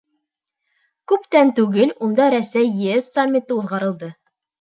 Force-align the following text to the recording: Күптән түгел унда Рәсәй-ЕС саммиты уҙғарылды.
Күптән 1.11 1.51
түгел 1.59 1.91
унда 2.07 2.29
Рәсәй-ЕС 2.37 3.11
саммиты 3.19 3.59
уҙғарылды. 3.59 4.11